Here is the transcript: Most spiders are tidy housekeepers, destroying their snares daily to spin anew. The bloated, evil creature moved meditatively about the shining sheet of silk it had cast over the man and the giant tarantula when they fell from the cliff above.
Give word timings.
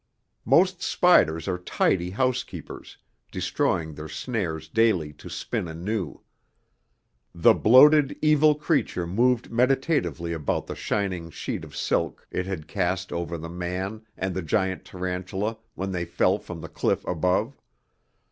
Most 0.45 0.81
spiders 0.81 1.47
are 1.47 1.59
tidy 1.59 2.09
housekeepers, 2.09 2.97
destroying 3.31 3.93
their 3.93 4.09
snares 4.09 4.67
daily 4.67 5.13
to 5.13 5.29
spin 5.29 5.67
anew. 5.67 6.21
The 7.35 7.53
bloated, 7.53 8.17
evil 8.19 8.55
creature 8.55 9.05
moved 9.05 9.51
meditatively 9.51 10.33
about 10.33 10.65
the 10.65 10.73
shining 10.73 11.29
sheet 11.29 11.63
of 11.63 11.75
silk 11.75 12.25
it 12.31 12.47
had 12.47 12.67
cast 12.67 13.13
over 13.13 13.37
the 13.37 13.47
man 13.47 14.01
and 14.17 14.33
the 14.33 14.41
giant 14.41 14.85
tarantula 14.85 15.59
when 15.75 15.91
they 15.91 16.05
fell 16.05 16.39
from 16.39 16.61
the 16.61 16.67
cliff 16.69 17.05
above. 17.05 17.55